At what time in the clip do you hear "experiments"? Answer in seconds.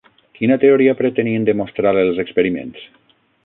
2.27-2.89